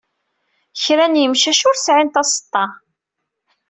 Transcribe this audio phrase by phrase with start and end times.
[0.83, 2.65] Kra n yemcac ur sɛin taseḍḍa.